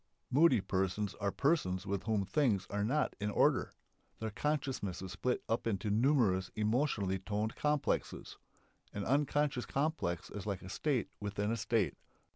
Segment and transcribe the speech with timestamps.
[0.31, 3.71] Moody persons are persons with whom things are not in order.
[4.17, 8.39] Their consciousness is split up into numerous emotionally toned "complexes."
[8.93, 11.97] An unconscious complex is like a state within a state.